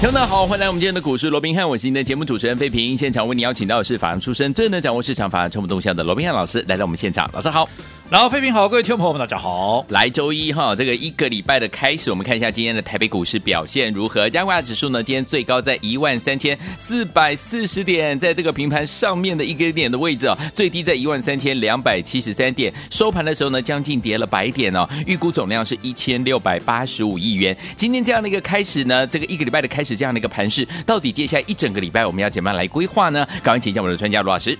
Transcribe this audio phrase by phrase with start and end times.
[0.00, 2.96] 听众大家好，欢迎来我们今天的股市罗宾汉，我是您的节目主持人费平。
[2.96, 7.68] 现场为你邀请到的是法案出身、最能掌握市场法案筹码动向的罗宾汉老师来到我们现场，老师好。
[8.10, 9.86] 然后，飞平好，各位听众朋友们，大家好。
[9.90, 14.28] 来，周一哈，这个一个礼拜的开始，我们看一下今天的台北股市表现如何。
[14.28, 24.84] 加权指数呢，今天最高在一万三千四百四十点，在这个平盘上面的一个点的位置哦，最低在一万三千两百七十三点，收盘的时候呢，将近跌了百点哦。
[25.06, 27.56] 预估总量是一千六百八十五亿元。
[27.76, 33.24] 今天这样的一个开始呢，这个一个礼拜的开始，这样的一个盘势，到底接下来一整个礼拜我们要怎么样来规划呢？
[33.40, 34.58] 赶快请教我们的专家罗老师。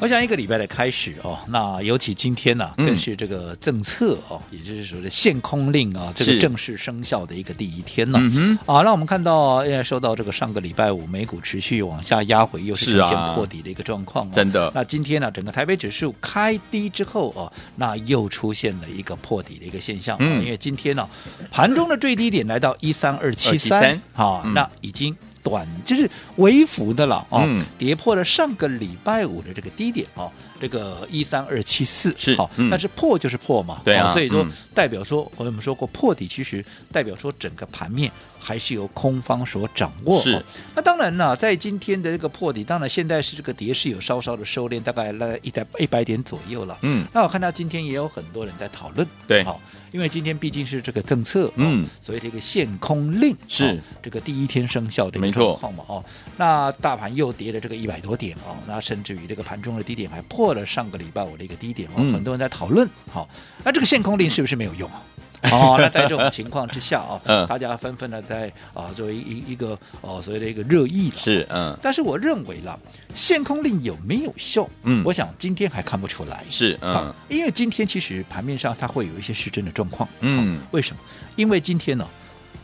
[0.00, 8.18] 我想一个礼拜的开始哦，那尤其今天呢、啊，更是这个政策哦，嗯、也就是说的限空令啊，这个正式生效的一个第一天呢。
[8.18, 14.72] 嗯啊，那我们看到，因为受到这个上个礼拜五美股持续往下压回，又是出现破底的一个状况、哦，真的、啊。
[14.74, 20.16] 那今天呢，整个台北指数开低之后哦，那又出现了一个破底的一个现象。
[20.18, 21.10] 嗯，因为今天呢、啊，
[21.52, 25.14] 盘中的最低点来到一三二七三，好，那已经。
[25.42, 30.30] 短就是微幅的了哦，嗯、跌破了上个礼拜五的这个低点哦，
[30.60, 32.14] 这个一三二七四。
[32.16, 40.20] 是好，嗯、但是破就是破嘛，对啊，所以说代表说我们说过破底，其实代表说整个盘面还是由空方所掌握。
[40.20, 40.42] 是，
[40.74, 46.78] 那当然呢，在今天的这个破底，当然现在是这个跌势有稍稍的收敛，大概在一百一百点左右了。
[46.82, 49.60] 嗯，那我看到今天也有很多人在讨论，对，好。
[49.92, 56.04] 因为今天毕竟是这个政策，嗯，所以这个限空令是、哦、这个第一天生效的一个状况嘛，哦，
[56.36, 63.28] 那大盘又跌了这个一百多点哦，那甚至于这个盘中的低点还破了上个礼拜我的一个低点哦，嗯、很多人在讨论，好、哦，
[63.64, 64.90] 那这个限空令是不是没有用？
[64.90, 65.02] 啊？
[65.50, 69.68] 哦，那在这种情况之下啊，嗯、大家纷纷的在啊作为一一个
[70.02, 72.78] 哦所谓的一个热议是嗯，但是我认为啦，
[73.14, 74.68] 限空令有没有效？
[74.82, 81.00] 嗯，我想今天还看不出来，是嗯，因为今天其实盘面上它会有一些失真的状况，嗯，为什么？
[81.36, 82.06] 因为今天呢，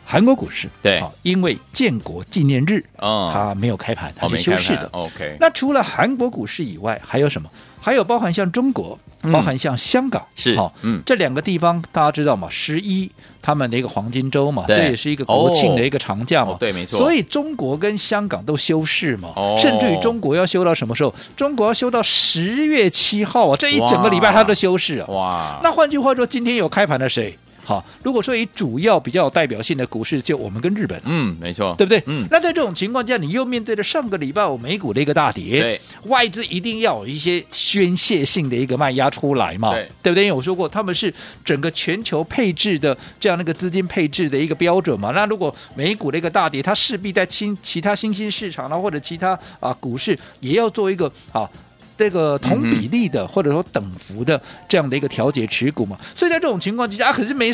[0.07, 4.89] 韩国股市对，因为建国纪念日哦，它没有开盘，它是休市的。
[4.93, 7.51] OK，那除了韩国股市以外，还有什么？
[7.81, 8.99] 还有包含像中国。
[9.33, 12.47] 包含像香港、嗯、是，好、哦，嗯，这两个地方大家知道吗？
[12.49, 13.11] 十一
[13.43, 16.97] 他们的一个黄金周嘛，对这也是一个国庆的一个长假嘛，哦、对，没错。
[16.97, 21.13] 所以中国跟香港都休市嘛，哦、甚至于中国要休到什么时候？
[21.37, 25.09] 中国要休到十月七号啊，这一整个礼拜它都休市啊。
[25.09, 27.37] 哇，那换句话说，今天有开盘的谁？
[27.67, 32.01] 好，如果说以主要比较有代表性的股市，就我们跟日本，嗯，没错，对不对？
[32.07, 40.27] 嗯，那在这种情况下，你又面对着上个礼拜五美股的一个大跌，对，外资一定要有一些宣泄性的一个卖压出来嘛，对，对不对？
[40.27, 41.13] 因为我说过，他们是
[41.45, 45.11] 整个全球配置的这样的一个资金配置的一个标准嘛。
[45.11, 51.51] 那如果美股的一个大跌，它势必在新其他新兴市场啊，或者其他啊股市也要做一个啊。
[51.97, 57.51] 这个同比例的或者说等幅的这样的一个调节持股嘛，所以在这种情况之下，啊，可是没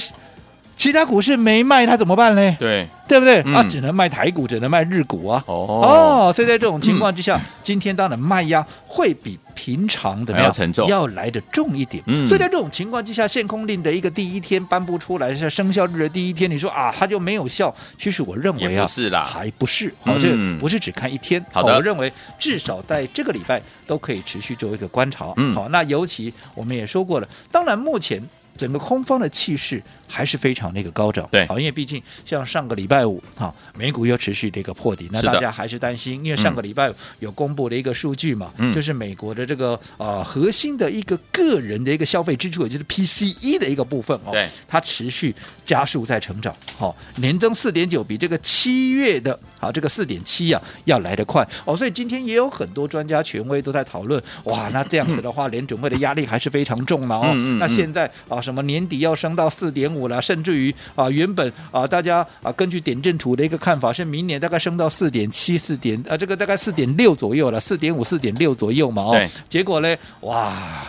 [0.82, 2.56] 其他股市没卖，他怎么办呢？
[2.58, 2.88] 对。
[3.06, 3.42] 对不对？
[3.44, 5.44] 嗯、啊，只能卖台股，只能卖日股啊。
[5.46, 12.02] 哦，哦，所以在这种情况之下，嗯、今天当然卖压会比平常的要沉重，要来的重一点。
[12.06, 17.72] 嗯，所以在这种情况之下，限空令的一个第一天颁布出来是生效日的第一天，你说啊，它就没有效？
[17.98, 19.92] 其实我认为啊，不是啦，还不是。
[20.02, 21.44] 好，这不是只看一天。
[21.52, 25.30] 好的，我认为至少在这个礼拜都可以持续做一个观察。
[25.36, 28.22] 嗯，好，那尤其我们也说过了，当然目前。
[28.54, 29.82] 整个空方的气势
[30.12, 44.36] 还是非常那个高涨，对，好，因为毕竟像上个礼拜五哈，美股又持续的一个破底，那大家还是担心，因为上个礼拜五有公布的一个数据嘛，嗯、就是美国的这个呃核心的一个个人的一个消费支出，也就是 PCE 的一个部分哦，
[44.68, 45.34] 它持续
[45.64, 57.58] 加速在成长，好，年增四点九，比这个七月的啊这个四点七啊要来得快哦，所以今天也有很多专家权威都在讨论，哇，那这样子的话， 联准会的压力还是非常重了哦，嗯嗯嗯。
[57.58, 58.42] 那现在啊。
[58.42, 69.28] 什么年底要升到四点五了，甚至于啊，原本啊，大家啊，根据点阵图的一个看法，是明年大概升到四点七、四点啊，这个大概四点六左右了，四点五、四点六左右嘛，哦，对。
[69.48, 70.84] 结果呢，哇，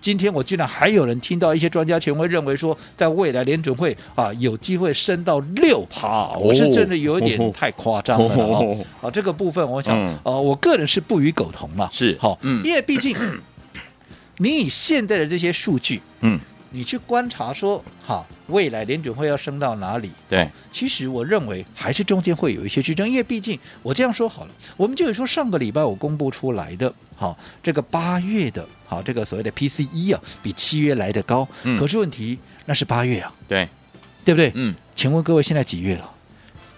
[0.00, 13.16] 今天我居然还有人听到一些专家权威认为说，在未来联准会啊，有机会升到六趴，我是真的有一点太夸张了哦，啊，这个部分我想，呃、我个人是不予苟同了，是，好，嗯，因为毕竟
[14.38, 16.38] 你以现在的这些数据，嗯。
[16.74, 20.10] 你去观察说，哈，未来联准会要升到哪里？
[20.28, 32.36] 对，其实我认为还是中间会有一些支撑，因为毕竟我这样说好了，我们就有说上个礼拜我公布出来的，好，这个八月的，好，这个所谓的 PCE 啊，比七月来的高，嗯，可是问题
[32.66, 33.68] 那是八月啊，对，
[34.24, 34.50] 对不对？
[34.56, 36.10] 嗯，请问各位现在几月了？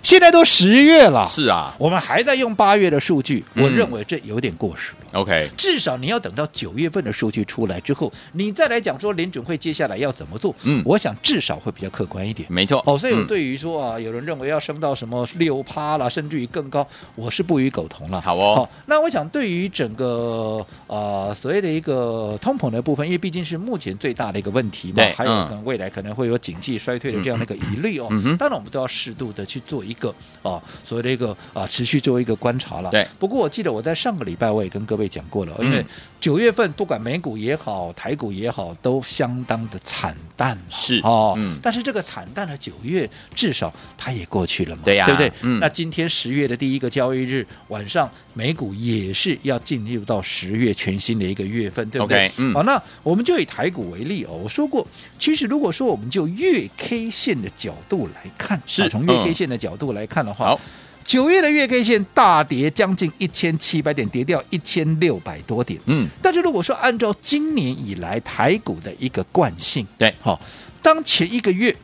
[0.07, 5.19] 现在都十月了，是啊，我们还在用八月的数据，嗯、我认为这有点过时了。
[5.19, 10.55] OK，至少你要等到九月份的数据出来之后，你再来讲说联准会接下来要怎么做。
[10.63, 12.47] 嗯，我想至少会比较客观一点。
[12.49, 12.81] 没错。
[12.87, 16.87] 哦，所以我对于说啊，有人认为要升到什么六趴啦，甚至于更高，
[17.17, 18.21] 我是不予苟同了。
[18.21, 18.55] 好哦。
[18.55, 28.07] 好，那我想对于整个呃所谓的一个通膨的部分，因为毕竟是目前最大的一个问题嘛，还有可能未来可能会有经济衰退的这样的一个疑虑哦。
[28.13, 30.63] 嗯、当然我们都要适度的去做一个啊。
[30.85, 32.91] 所谓的一个啊，持续做一个观察了。
[32.91, 33.07] 对。
[33.19, 35.85] 不过我记得我在上个礼拜我也跟各位讲过了，嗯、因为
[36.21, 40.57] 九月份不管美股也好，台股也好，都相当的惨淡。
[40.71, 41.01] 是。
[41.03, 41.35] 哦。
[41.37, 41.59] 嗯。
[41.63, 44.83] 但是这个惨淡的九月，至少它也过去了嘛。
[44.85, 45.07] 对呀、啊。
[45.07, 45.33] 对不对？
[45.43, 45.59] 嗯。
[45.61, 52.55] 那今天十月的第一个交易日晚上，美股也是要进入到十月全新的一个月份，对不对？Okay, 嗯。
[52.55, 54.41] 好，那我们就以台股为例哦。
[54.45, 54.87] 我说过，
[55.19, 60.47] 其实如果说我们就月 K 线的角度来看，是从月 K 线的角度来看的话。
[60.47, 60.61] 好。
[61.07, 65.81] 九月的月 K 线大跌将近一千七百点，跌掉一千六百多点。
[65.87, 70.41] 嗯，但是如果说按照今年以来台股的一个惯性，对，好、哦，
[70.83, 71.77] 当前一个月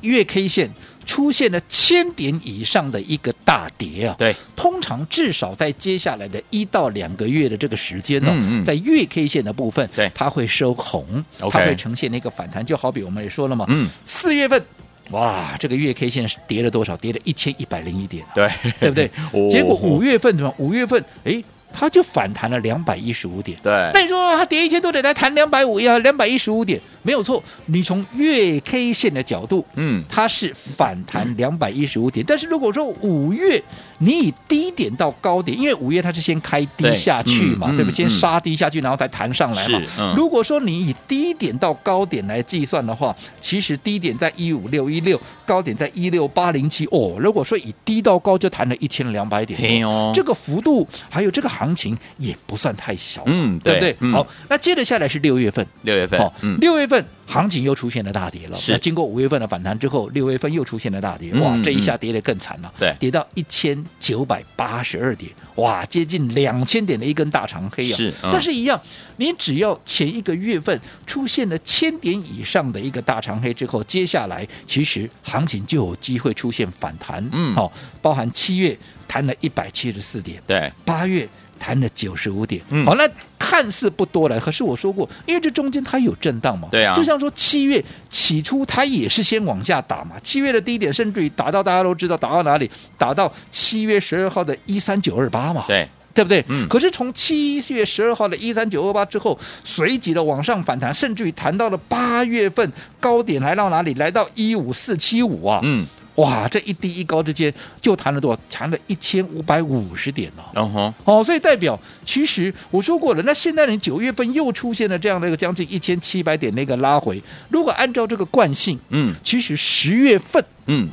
[0.00, 0.70] 月 K 线
[1.04, 14.64] 出现了千点以上的一个大跌啊，对，通常至少在接下来的一到两个月的这个时间呢、哦，嗯嗯在月 K 线的部分，对，它会收红，它会呈现那个反弹，就好比我们也说了嘛，嗯，四月份。
[15.10, 16.96] 哇，这个月 K 线是跌了多少？
[16.96, 18.48] 跌了一千一百零一点，对
[18.80, 19.10] 对不对？
[19.32, 20.52] 哦、结果五月份怎么？
[20.58, 21.42] 五月份哎，
[21.72, 23.58] 它就反弹了两百一十五点。
[23.62, 25.98] 对，那你说它跌一千多点来弹两百五呀？
[25.98, 27.42] 两百一十五点没有错。
[27.66, 32.24] 你从月 K 线的角度，嗯，它是反弹两百一十五点。
[32.26, 33.62] 但是如果说五月
[33.98, 37.94] 你以低点到高点，因为五月它是先开低下去嘛，对，不对？
[37.94, 39.80] 先杀低下去，然后才弹上来嘛。
[39.98, 46.86] 嗯、如果说你以低点到高点来计算的话，其实低点在一五六一六，高点在一六八零七。
[46.86, 53.96] 哦，如果说以低到高就弹了一千两百点，哦，这个幅度还有这个行情也不算太小，嗯，对不对？
[54.00, 57.04] 嗯、好，那接着下来是六月份，六月份，好、嗯，六月份。
[57.26, 58.72] 行情又出现了大跌了，是。
[58.72, 68.80] 那经过五月份的反弹之后，六月份又出现了大跌，嗯、哇，这一下跌得更惨了，对，跌到一千九百八十二点，哇，接近两千点的一根大长黑啊，是，嗯、但是一样，
[69.16, 77.72] 你只要前一个月份出现了千点以上的一个大长黑之后，接下来其实行情就有机会出现反弹，嗯，好、哦，
[78.02, 78.76] 包含七月
[79.08, 81.28] 弹了一百七十四点，对，八月。
[81.64, 82.84] 弹了九十五点，好、嗯。
[82.84, 83.08] 好，那
[83.38, 96.44] 看似不多了，可是我说过，因为这中间它有震荡嘛，对啊，就像说七月起初它也是先往下打嘛，七月的低点甚至于打到大家都知道打到哪里，打到七月十二号的一三九二八嘛，对，对不对？
[96.48, 102.70] 嗯，可是从七月十二号的一三九二八之后，随即的往上反弹，甚至于弹到了八月份
[103.00, 103.94] 高点来到哪里？
[103.94, 105.86] 来到一五四七五啊，嗯。
[106.16, 108.40] 哇，这一低一高之间就弹了多少？
[108.48, 110.42] 弹了一千五百五十点哦。
[110.54, 120.88] 嗯哼，哦，所以代表其实我说过了，那现在你九月份又出现了这样的一个将近一千七百点的一个拉回，如果按照这个惯性，嗯，其实十月份，嗯。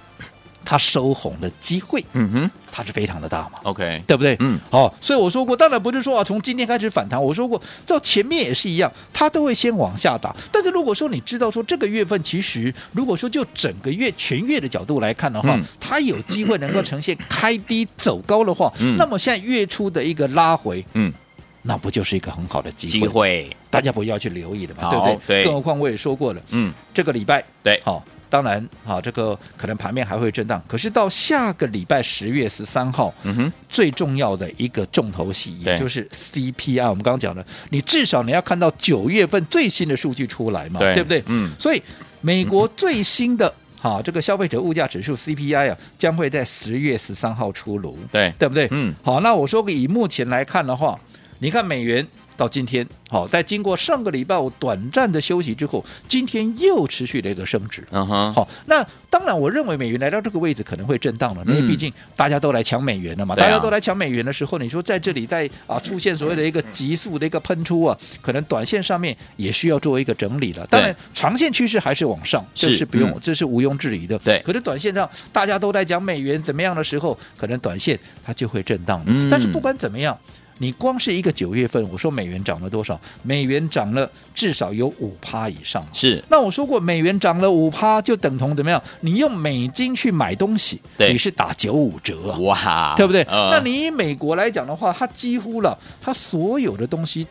[0.64, 4.36] 它收红的机会，嗯哼，它是非常的大嘛，OK，对不对？
[4.40, 7.22] 嗯，好、哦，所以我说过，当然不是说啊，从今天开始反弹。
[7.22, 10.36] 我说过，照前面也是一样，它都会先往下打。
[10.52, 21.12] 但是如果说你知道说这个月份，其实如果说就整个月全月的角度来看的话，嗯、它有机会能够呈现开低走高的话，嗯，那么现在月初的一个拉回，嗯，
[21.64, 22.92] 那不就是一个很好的机会？
[22.92, 25.20] 机会，大家不要去留意的嘛，对不对？
[25.28, 28.04] 对，更何况我也说过了，嗯，这个礼拜，对，好。
[28.32, 30.64] 当然，好，这个可能盘面还会震荡。
[30.66, 36.90] 可是到下个礼拜十月十三号，嗯哼，最重要的一个重头戏，也就是 CPI。
[36.90, 41.22] 我们刚刚讲的，你至少你要看到九月份最新的数据出来嘛，对，对不对？
[41.28, 41.52] 嗯。
[41.60, 41.84] 所以
[42.22, 48.70] 美国最新的哈这个消费者物价指数 CPI 啊，将会在十月十三号出炉，对，对不对？
[48.72, 48.96] 嗯。
[49.04, 50.98] 好，那我说以目前来看的话，
[51.40, 52.08] 你看美元。
[52.38, 57.88] 到今天，好，在经过上个礼拜五短暂的休息之后，今天又持续了一个升值。
[57.92, 63.36] 嗯哼，好，那当然，我认为美元来到这个位置可能会震荡了，因为毕竟大家都来抢美元了嘛。
[63.36, 70.66] 大家都来抢美元的时候，你说在这里在啊出现所谓的一个急速的一个喷出啊，可能短线上面也需要做一个整理了。
[70.68, 74.18] 当然，长线趋势还是往上，这是不用，这是毋庸置疑的。
[74.20, 74.42] 对。
[74.46, 79.04] 可是短线上大家都在讲美元怎么样的时候，可能短线它就会震荡。
[79.06, 79.30] 嗯。
[79.30, 80.18] 但是不管怎么样。
[80.62, 83.00] 你光是一个九月份，我说美元涨了多少？
[83.24, 85.84] 美元涨了至少有五趴以上。
[85.92, 88.80] 是，那我说过，美元涨了五趴，就等同怎么样？
[89.00, 93.24] 你用美金去买东西，你是打九五折啊，哇，对不对？
[93.24, 97.26] 呃那你以美国来讲的话，它几乎了，它所有的东西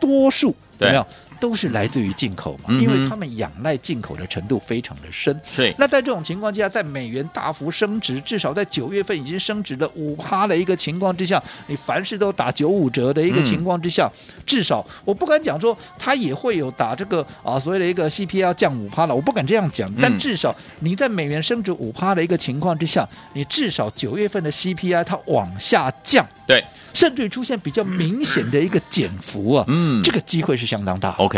[0.00, 1.06] 多数对有没有？
[1.40, 5.38] 都是来自于进口嘛，嗯因为他们仰赖进口的程度非常的深。
[5.56, 19.90] 对那在这种情况之下，在美元大幅升值，至少在九月份已经升值了五趴的一个情况之下，你凡事都打九五折的一个情况之下，嗯、至少我不敢讲说它也会有打这个啊所谓的一个 CPI 要降五趴了，我不敢这样讲。
[20.00, 31.10] 但至少你在美元升值五趴的一个情况之下，你至少九月份的 CPI 它往下降，对，甚至于出现比较明显的一个减幅啊，嗯，这个机会是相当大。
[31.12, 31.29] OK，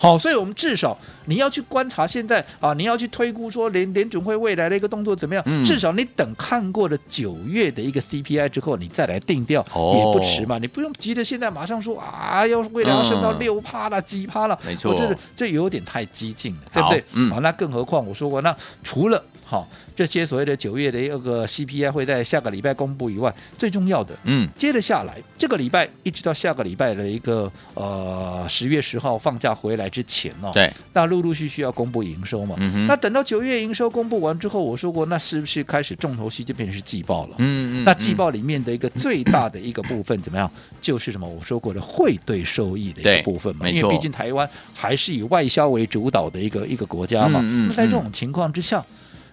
[0.00, 5.42] 好，所以我们至少你要去观察现在啊，你要去推估说联联准会未来的一个动作怎么样？
[5.46, 10.56] 嗯至少你等看过了九月的一个 CPI 之后，你再来定调、哦也不迟嘛。
[10.58, 17.02] 你不用急着现在马上说啊，要未来要升到六趴了、几趴了，没错我觉得这有点太激进了，对不对？
[17.14, 37.36] 嗯好，那更何况我说过，那除了好这些所谓的九月的一个 CPI 会在下个礼拜公布以外，最重要的，嗯，接着下来，这个礼拜一直到下个礼拜的一个呃十月十号放假回来之前哦，对，那陆陆续续要公布营收嘛，嗯哼那等到九月营收公布完之后，我说过，那是不是开始重头戏就变成是季报了？
[37.38, 40.50] 嗯嗯，那季报里面的一个最大的一个部分怎么样？
[40.80, 41.26] 就是什么？
[41.26, 47.40] 我说过的汇兑收益的一个部分嘛，因为毕竟台湾还是以外销为主导的一个一个国家嘛。
[47.42, 48.84] 嗯嗯那在这种情况之下，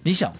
[0.05, 0.31] 你想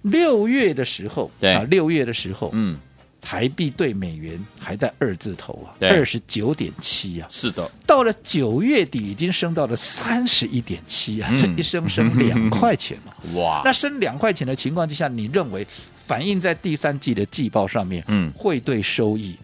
[0.00, 1.52] 六月的时候，对。
[1.52, 2.78] 啊，六月的时候，嗯，
[3.20, 11.36] 台币对美元还在二字头啊，二十九点七啊，是的，到了九月底已经升到了三十一点七啊，嗯。
[11.36, 13.12] 这一升升两块钱嘛。
[13.38, 15.66] 哇，那升两块钱的情况之下，你认为
[16.06, 18.32] 反映在第三季的季报上面，嗯。
[18.34, 19.36] 汇兑收益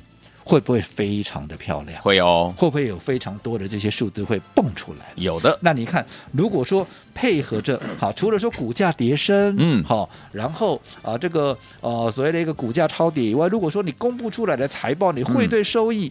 [0.49, 2.01] 会不会非常的漂亮？
[2.01, 5.13] 会哦，会不会有非常多的这些数字会蹦出来？
[5.17, 16.11] 有的，那你看，如果说配合着好，除了说股价跌升，嗯好，然后啊这个呃所谓的一个股价超跌以外，如果说你公布出来的财报，你会对收益。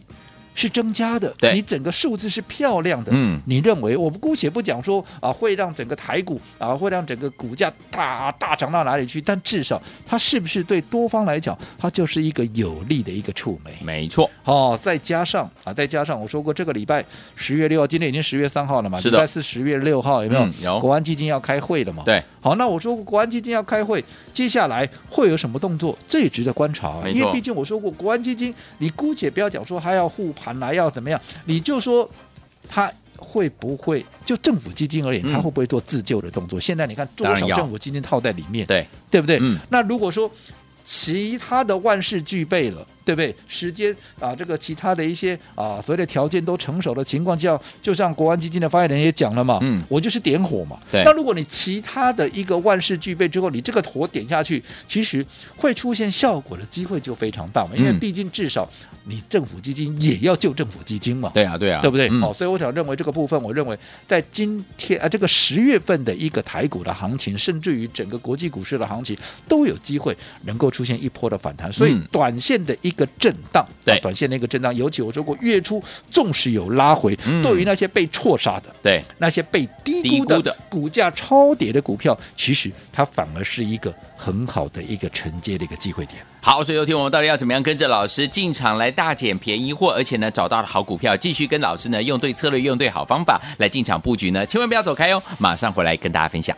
[0.57, 13.71] 是增加的，对你整个数字是漂亮的，嗯你认为我们姑且不讲说啊会让整个台股啊会让整个股价大大涨到哪里去，但至少它是不是对多方来讲，它就是一个有利的一个触媒？
[13.85, 20.41] 没错，哦，再加上啊，再加上我说过，这个礼拜十月六号，今天已经十月三号了嘛，是的礼拜四十月六号有没有？
[20.41, 22.01] 嗯有国安基金要开会了嘛？
[22.03, 25.95] 对，好，那我说过国安基金要开会，接下来会有什么动作？
[26.07, 32.09] 这也值得观察啊，因为毕竟我说过，国安基金你姑且不要讲说还要护盘来要怎么样，你就说
[32.67, 36.59] 他会不会就政府基金而言，他会不会做自救的动作？
[36.59, 39.39] 现在你看多少政府基金套在里面，对，对不对？
[39.41, 39.57] 嗯。
[39.69, 40.29] 那如果说
[40.83, 43.33] 其他的万事俱备了，对不对？
[43.47, 50.77] 时间啊，这个其他的一些啊，所谓的条件都成熟的情况下，就像国安基金的发言人也讲了嘛，嗯我就是点火嘛。
[50.91, 58.67] 对那如果你其他的一个万事俱备之后，你这个火点下去，其实会出现效果的机会就非常大嘛，因为嗯毕竟至少
[59.05, 61.31] 你政府基金也要救政府基金嘛。
[61.33, 62.09] 对啊，对啊，对不对？
[62.09, 69.15] 嗯好、所以我想认为这个部分，我认为在今天啊，这个十月份的一个台股的行情，甚至于整个国际股市的行情，
[69.47, 71.71] 都有机会能够出现一波的反弹。
[71.71, 78.63] 所以嗯短线的一个震荡，对啊短线的一个震荡，尤其我说过，月初纵使有拉回，嗯对于那些被错杀的。
[78.81, 86.17] 对，那些被低估的股价超跌的股票，其实它反而是一个很好的一个承接的一个机会点。
[86.41, 94.45] 好，所以有听我们到底要怎么样跟着老师进场来大捡便宜货，而且呢找到了好股票，继续跟老师呢用对策略、用对好方法来进场布局呢？
[94.45, 96.55] 千万不要走开哦，马上回来跟大家分享。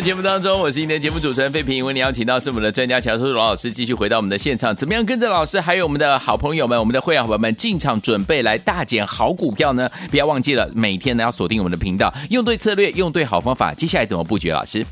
[0.00, 1.84] 节目当中，我是今天节目主持人费平。
[1.84, 4.74] 为你邀请到是我们的专家乔叔罗老师，继续回到我们的现场。
[4.74, 9.90] 怎么样跟着老师，还有我们的好朋友们，我们的会员伙伴们进场准备来大捡好股票呢？
[10.10, 13.74] 不要忘记了，每天呢要锁定我们的频道，用对策略，用对好方法。
[13.74, 14.50] 接下来怎么布局？
[14.50, 14.84] 老师？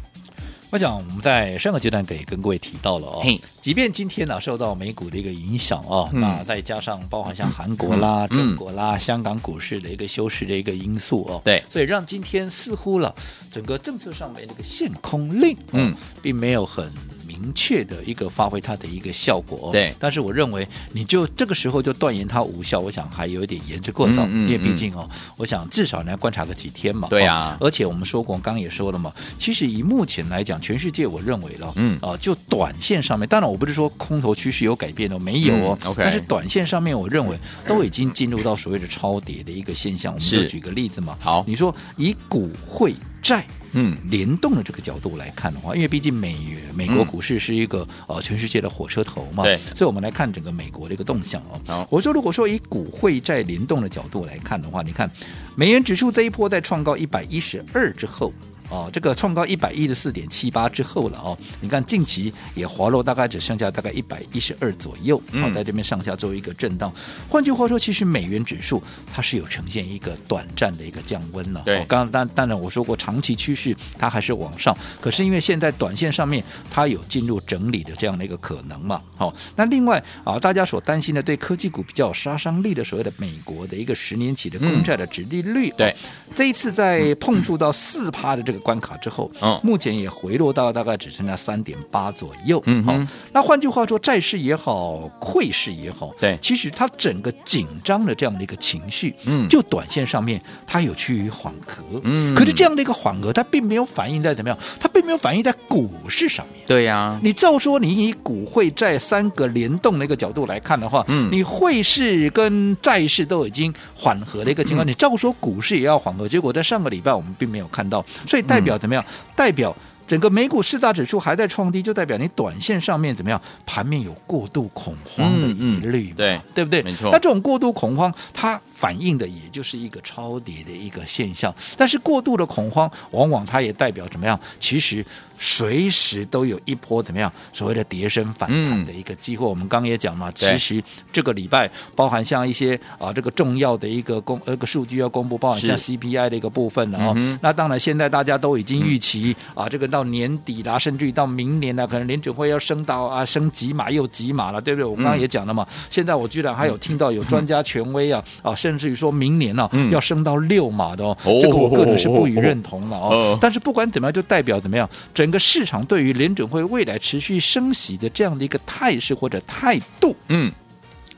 [0.70, 3.22] 我想我们在上个阶段给跟各位提到了哦，
[3.62, 6.20] 即便今天呢、啊、受到美股的一个影响哦，嗯。
[6.20, 8.38] 那再加上包含像韩国啦、嗯。
[8.38, 11.62] 中国啦、香港股市的一个休市的一个因素哦，对。
[11.70, 13.14] 所以让今天似乎了
[13.50, 16.92] 整个政策上面那个限空令，嗯嗯，并没有很。
[17.40, 19.94] 明确的一个发挥它的一个效果、哦，对。
[19.98, 27.08] 但是我认为，你就这个时候就断言它无效，我想还有一点言之过早，嗯嗯嗯、因为毕竟哦，我想至少你要观察个几天嘛。
[27.08, 27.66] 对啊、哦。
[27.66, 35.78] 而且我们说过，刚刚也说了嘛，其实以目前来讲，全世界我认为了，嗯啊、呃，就短线上面，当然我不是说空头趋势有改变哦，没有哦。
[35.96, 40.12] 但是短线上面，我认为都已经进入到所谓的超跌的一个现象。
[40.12, 41.16] 我们就举个例子嘛。
[41.20, 43.46] 好，你说以股汇债。
[43.72, 51.86] 嗯，联动的这个角度来看的话，因为毕竟美元美国股市是一个、嗯、呃全世界的火车头嘛，对，所以我们来看整个美国的一个动向哦。
[51.90, 55.10] 我说如果说以股汇债联动的角度来看的话，你看
[55.54, 58.32] 美元指数这一波在创高一百一十二之后。
[58.70, 66.92] 哦，这个创高一百一十四点七八之后了哦，你看近期也滑落，大概只剩下大概一百一十二左右，好、在这边上下做一个震荡。
[67.28, 71.62] 换句话说，其实美元指数它是有呈现一个短暂的一个降温了。
[71.64, 79.00] 对，哦、刚刚当当然我说过，长期趋势它还是往上，可是因为现在短线上面它有进入整理的这样的一个可能嘛。
[79.16, 85.94] 好、哦，那另外啊，大家所担心的对科技股比较有杀伤力的所谓的美国的一个十年期的公债的殖利率，对、哦，
[86.36, 88.57] 这一次在碰触到四趴的这个。
[88.58, 92.94] 关卡之后，嗯，目前也回落到大概只剩下三点八左右，嗯，好，
[93.32, 119.04] 那换句话说，债市也好，汇市也好，对，其实它整个紧张的这样的一个情绪，嗯，就短线上面它有趋于缓和，嗯，可是这样的一个缓和，它并没有反映在怎么样，它并没有反映在股市上面，对呀、啊，你照说你以股汇债三个联动的一个角度来看的话，嗯，你汇市跟债市都已经缓和的一个情况，嗯、你照说股市也要缓和，结果在上个礼拜我们并没有看到，所以代表怎么样？
[119.36, 119.74] 代表
[120.08, 123.40] 整个美股四大指数还在创低，就代表你短线上面怎么样？
[123.64, 126.82] 盘面有过度恐慌的疑虑、嗯嗯，对对不对？
[126.82, 127.10] 没错。
[127.12, 131.54] 那这种过度恐慌，它反映的也就是一个超跌的一个现象。
[131.76, 134.40] 但是过度的恐慌，往往它也代表怎么样？
[134.58, 135.04] 其实。
[135.40, 139.46] 随时都有一波怎么样所谓的跌升反弹的一个机会。
[139.46, 154.84] 嗯、我们刚刚也讲嘛，其实这个礼拜包含像一些啊这个重要的一个公呃个数据要公布，包含像 CPI 的一个部分，了哦、嗯、那当然现在大家都已经预期、嗯、啊这个到年底啦，甚至于到明年啦，可能联准会要升到啊升几码又几码了，对不对？
[154.84, 163.38] 我刚刚也讲了嘛，嗯、现在我居然还有听到有专家权威啊、嗯、啊，甚至于说明年呢、啊嗯、要升到六码的哦，哦，这个我个人是不予认同的哦。
[163.40, 165.28] 但是不管怎么样，就代表怎么样整。
[165.28, 170.50] 整个市场对于联准会未来持续升息的这样的一个态势或者态度，嗯，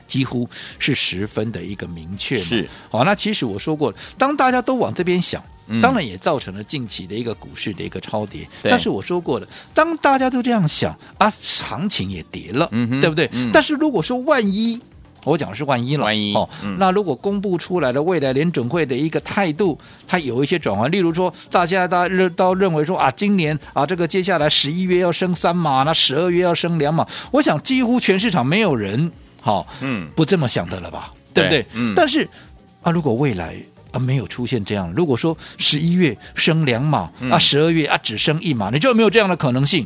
[0.05, 0.45] 几乎
[0.79, 2.35] 是十分的一个明确。
[2.35, 5.41] 是，好，那其实我说过，当大家都往这边想，
[5.79, 8.47] 当然也造成了近期的一个股市的一个超跌。
[8.63, 13.29] 但是我说过了，当大家都这样想啊，行情也跌了，嗯，对不对？
[13.53, 14.79] 但是如果说万一，
[15.23, 31.65] 我讲的是万一了，万一哦、嗯，那如果公布出来的未来联准会的一个态度，它有一些转换，例如说，大家大家都认为说啊，今年啊，这个接下来十一月要升三码，那十二月要升两码，我想几乎全市场没有人好、哦，嗯，不这么想的了吧，对不对？
[31.73, 32.27] 嗯，但是
[32.81, 33.55] 啊，如果未来
[33.91, 39.85] 啊没有出现这样，如果说十一月升两码、嗯、啊，十二月啊只升一码，你就有没有这样的可能性？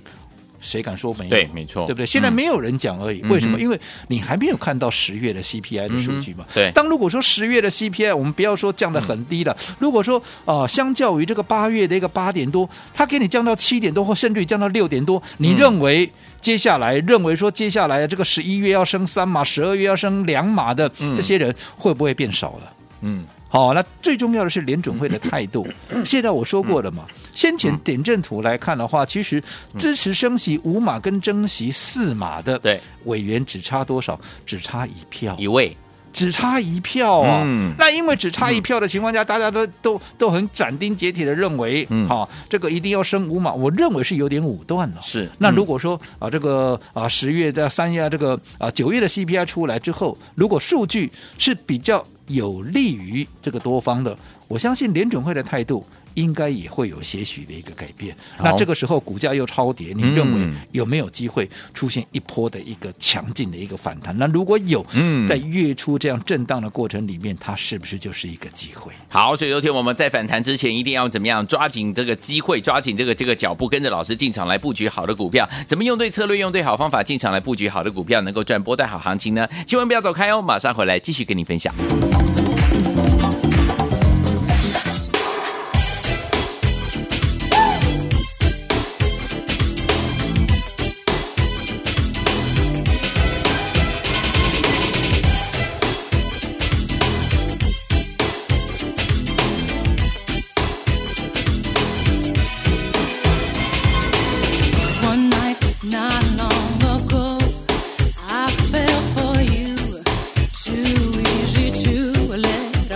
[0.61, 1.29] 谁敢说没有？
[1.29, 2.07] 对，没错，对不对？
[2.07, 3.21] 现在没有人讲而已。
[3.23, 3.59] 嗯、为什么？
[3.59, 6.43] 因为你还没有看到十月的 CPI 的数据嘛。
[6.55, 6.71] 对。
[6.71, 22.73] 当如果说十月的 CPI，我们不要说降得很低了，嗯、如果说啊、呃，相较于这个八月的一个八点多，它给你降到七点多，或甚至于降到六点多，你认为接下来、嗯、认为说接下来这个十一月要升三码，十二月要升两码的这些人会不会变少了？
[23.01, 23.23] 嗯。
[23.55, 25.65] 好，那最重要的是联准会的态度。
[26.03, 29.41] 现在我说过了嘛，先前点阵图来看的话，其实
[29.77, 34.19] 支持升息五码跟升息四码的对委员只差多少？
[34.45, 35.73] 只差一票，一位，
[36.11, 37.43] 只差一票啊。
[37.45, 43.53] 嗯、那因为只差一票的情况下，大家都都都很斩钉截铁的认为，好、嗯，这个一定要升五码。
[43.53, 44.95] 我认为是有点武断了。
[45.01, 45.31] 是。
[45.37, 52.05] 那如果说啊，这个啊十月的三月这个啊九月的 CPI 出来之后，如果数据是比较。
[52.27, 55.85] 有利于这个多方的，我相信联准会的态度
[56.15, 58.15] 应该也会有些许的一个改变。
[58.39, 64.17] 那这个时候股价又超跌，你认为有没有机会出现一波的一个强劲的一个反弹？
[64.17, 64.85] 那如果有，
[65.29, 68.91] 在月初这样震荡的过程里面，它是不是就是一个机会？
[69.09, 71.45] 好，所以昨天我们在反弹之前一定要怎么样？
[71.45, 75.47] 抓紧这个机会，抓紧这个这个脚步，跟着老师进场来布局好的股票。
[75.67, 79.47] 怎么用对策略，用对好方法进场来布局好的股票，能够赚波段好行情呢？
[79.67, 81.73] 千万不要走开哦，马上回来继续跟你分享。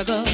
[0.03, 0.28] go.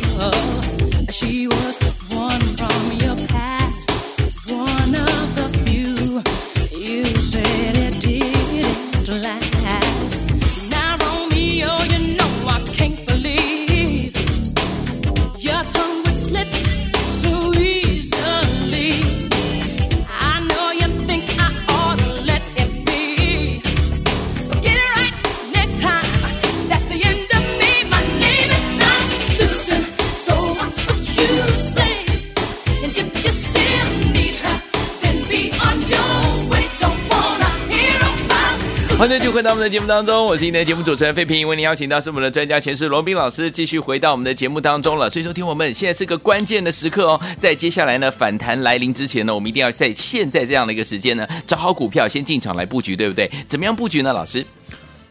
[39.55, 45.09] 我们的节目当中，我是今天的节目主持人费平，为您邀请到是我们的专家前世罗宾老师，继续回到我们的节目当中了。
[45.09, 53.31] 所以说，听我们现在是个关键的时刻哦，在接下来呢反弹来临之前呢，我们一定要在现在这样的一个时间呢，找好股票先进场来布局，对不对？
[53.47, 54.11] 怎么样布局呢？
[54.11, 54.45] 老师？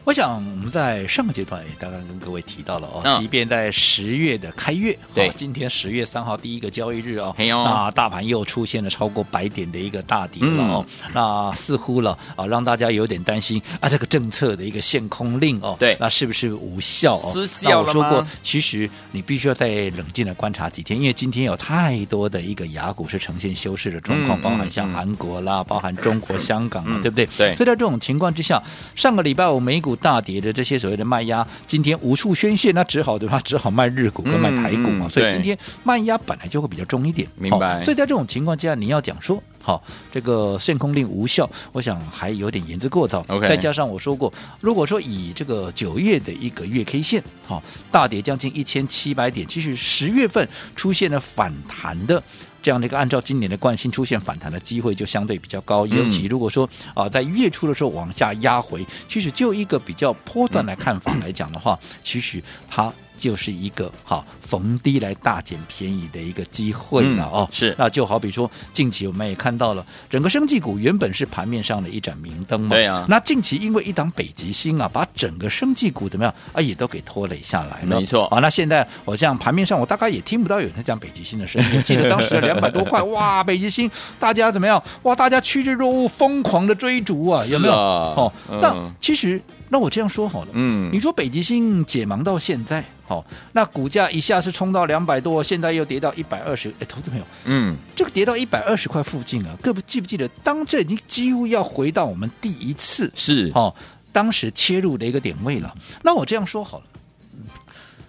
[0.05, 3.19] 我想我们在上个阶段也刚刚跟各位提到了哦，嗯。
[3.19, 5.27] 即便在十月的开月，对。
[5.27, 7.63] 哦今天十月三号第一个交易日哦，嘿哟。
[7.63, 11.11] 那大盘又出现了超过百点的一个大跌了哦，嗯。
[11.15, 15.97] 那似乎了啊，让大家有点担心啊，这个政策的一个限空令哦，对。
[15.99, 17.31] 那是不是无效哦？
[17.33, 24.93] 失效那我了吗说过，其实你必须要再冷静的观察几天，因为今天有太多的一个雅股是呈现休市的状况，嗯包含像嗯。
[24.93, 27.25] 韩国啦，包含中国 香港啊，嗯对不对？
[27.37, 27.55] 对。
[27.55, 28.61] 所以在这种情况之下，
[28.93, 33.39] 上个礼拜五美股大跌的这些所谓的卖压，今天无处宣泄，那只好对吧？
[33.43, 35.05] 只好卖日股跟卖台股嘛。
[35.05, 37.27] 嗯嗯所以今天卖压本来就会比较重一点。
[37.37, 39.41] 明白好所以在这种情况之下，你要讲说。
[39.65, 43.25] 好，这个限空令无效，我想还有点言之过早。
[43.41, 44.31] 再加上我说过，
[44.61, 52.21] 如果说以这个九月的一个月 K 线，好大跌将近一千七百点，其实十月份出现了反弹的。
[52.65, 55.89] 这样的一个按照今年的惯性出现反弹的机会就相对比较高，嗯。
[55.99, 67.49] 尤其如果说啊在月初的时候往下压回，其实就一个比较波段来看法来讲的话，其实它就是一个好逢低来大捡便宜的一个机会了嗯哦。
[67.51, 77.99] 是那就好比说近期我们也看到了，整个生技股原本是盘面上的一盏明灯嘛，对啊那近期因为一档北极星啊，把整个生技股怎么样啊也都给拖累下来了。
[77.99, 81.81] 没错啊，那现在我像盘面上，我大概也听不到有人在讲北极星的声音。
[81.83, 84.81] 记得当时两百多块，哇，北极星，大家怎么样？
[85.03, 87.73] 哇，大家趋之若鹜，疯狂的追逐啊，有没有？
[87.73, 103.73] 哦，嗯那其实，那我这样说好了，嗯你说北极星解盲到现在，好、那股价一下是冲到两百多，现在又跌到一百二十，哎，投资朋友，嗯，这个跌到一百二十块附近啊，各位记不记得，当这已经几乎要回到我们第一次是，哦，
[104.11, 105.75] 当时切入的一个点位了。
[106.03, 106.85] 那我这样说好了，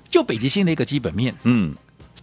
[0.09, 1.75] 就北极星的一个基本面，嗯，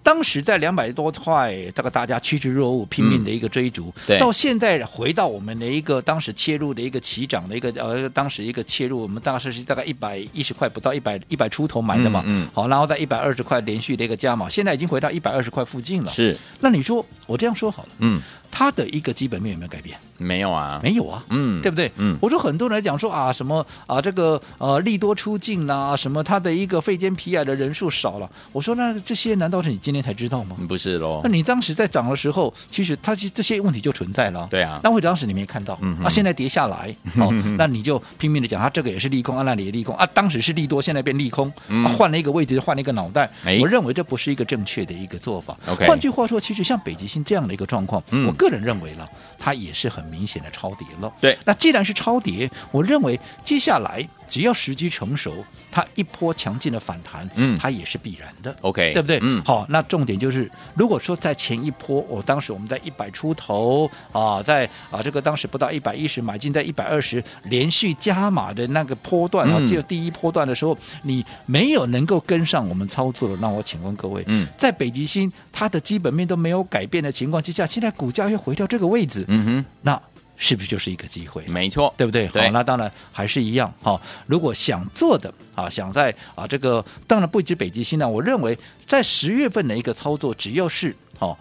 [0.04, 4.20] 当时在两百多块，这个大家趋之若鹜，拼命的一个追逐，对。
[4.20, 12.50] 到现在回到我们的一个当时切入的一个起涨的一个呃，当时一个切入，我们当时是大概一百一十块不到一百一百出头买的嘛，嗯嗯。
[12.54, 16.12] 好，然后在一百二十块连续的一个加码，现在已经回到一百二十块附近了。
[16.12, 19.98] 是，那你说我这样说好了，嗯，它的一个基本面有没有改变？
[20.18, 21.62] 没有啊，没有啊，嗯。
[21.62, 21.92] 对不对？
[21.98, 22.18] 嗯。
[22.22, 30.56] 我说很多人来讲说啊，什么啊，这个呃利多出尽啦、什么他的一个肺间皮癌的人数少了，我说那这些难道是你今天才知道吗？
[30.68, 34.48] 不是喽那，你当时在涨的时候，其实它其实这些问题就存在了。
[34.50, 34.80] 对啊。
[34.84, 35.74] 那为什么当时你没看到？
[36.04, 41.84] 啊，现在跌下来， 哦，那你就拼命的讲，它这个也是利空，啊，那里也利空啊，当时是利多，现在变利空，嗯。
[41.86, 43.30] 啊，换了一个位置，换了一个脑袋。
[43.46, 43.58] 哎。
[43.62, 45.58] 我认为这不是一个正确的一个做法。
[45.68, 48.26] OK 换句话说，其实像北极星这样的一个状况，嗯。
[48.28, 49.08] 我个人认为了，
[49.40, 51.12] 它也是很明显的超跌了。
[51.20, 58.56] 对那既然是超跌，我认为接下来只要时机成熟，它一波强劲的反弹，嗯它也是必然的。
[58.62, 59.20] OK，对不对？
[59.22, 80.02] 嗯，好，那重点就是，如果说在前一波，我、当时我们在一百出头啊，在啊这个当时不到一百一十买进，在一百二十连续加码的那个波段啊，嗯就第一波段的时候，你没有能够跟上我们操作的，那我请问各位，嗯在北极星它的基本面都没有改变的情况之下，现在股价又回到这个位置，嗯哼那
[80.38, 81.44] 是不是就是一个机会？
[81.46, 82.28] 没错，对不对？
[82.28, 83.74] 对好，那当然还是一样。
[83.82, 91.38] 好，如果想做的啊，想在啊这个，当然不止北极星呢，我认为在十月份的一个操作，只要是哦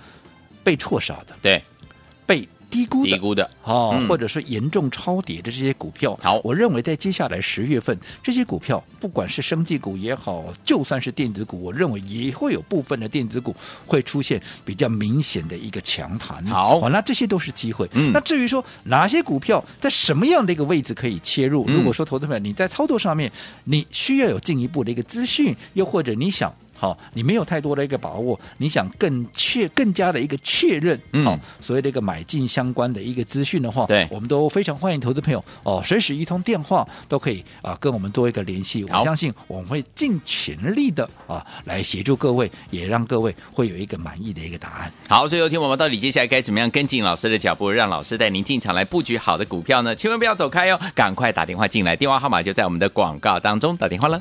[0.62, 1.64] 被错杀的、对，被
[2.72, 3.10] 低估的。
[3.10, 13.54] 低估的，哦，嗯或者是严重超跌的这些股票，好我认为在接下来十月份，这些股票不管是生技股也好，就算是电子股，我认为也会有部分的电子股
[13.86, 16.42] 会出现比较明显的一个强弹。
[16.46, 17.86] 好哦，那这些都是机会。
[17.92, 23.30] 嗯那至于说哪些股票在什么样的一个位置可以切入，嗯如果说投资者你在操作上面
[23.64, 26.50] 你需要有进一步的一个资讯，又或者你想。
[26.82, 38.82] 好，你没有太多的一个把握，你想更确更加的一个确认，嗯好，所谓的一个买进相关的一个资讯的话，对我们都非常欢迎投资朋友哦，随时一通电话都可以啊，跟我们做一个联系。
[38.82, 44.92] 我相信我们会尽全力的啊，来协助各位，也让各位会有一个满意的一个答案。
[45.08, 49.94] 好，所以有听我们到底接下来该怎么样跟进老师的脚步，让老师带您进场来布局好的股票呢？
[49.94, 54.20] 千万不要走开哟，赶快打电话进来，电话号码就在我们的广告当中，打电话了。